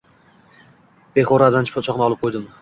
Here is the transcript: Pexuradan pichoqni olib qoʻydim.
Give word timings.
Pexuradan 1.19 1.69
pichoqni 1.75 2.07
olib 2.09 2.23
qoʻydim. 2.25 2.51